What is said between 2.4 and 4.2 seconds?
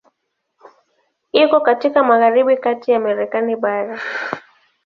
kati ya Marekani bara.